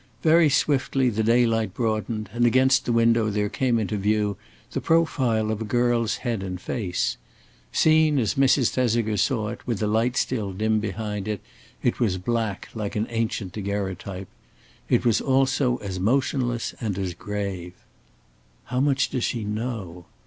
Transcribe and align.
Very 0.23 0.49
swiftly 0.49 1.11
the 1.11 1.21
daylight 1.21 1.75
broadened, 1.75 2.27
and 2.33 2.43
against 2.47 2.85
the 2.85 2.91
window 2.91 3.29
there 3.29 3.49
came 3.49 3.77
into 3.77 3.97
view 3.97 4.35
the 4.71 4.81
profile 4.81 5.51
of 5.51 5.61
a 5.61 5.63
girl's 5.63 6.15
head 6.25 6.41
and 6.41 6.59
face. 6.59 7.17
Seen 7.71 8.17
as 8.17 8.33
Mrs. 8.33 8.71
Thesiger 8.71 9.15
saw 9.15 9.49
it, 9.49 9.61
with 9.67 9.77
the 9.77 9.85
light 9.85 10.17
still 10.17 10.53
dim 10.53 10.79
behind 10.79 11.27
it, 11.27 11.39
it 11.83 11.99
was 11.99 12.17
black 12.17 12.69
like 12.73 12.95
an 12.95 13.05
ancient 13.11 13.53
daguerreotype. 13.53 14.27
It 14.89 15.05
was 15.05 15.21
also 15.21 15.77
as 15.83 15.99
motionless 15.99 16.73
and 16.81 16.97
as 16.97 17.13
grave. 17.13 17.73
"How 18.63 18.79
much 18.79 19.11
does 19.11 19.23
she 19.25 19.43
know?" 19.43 20.07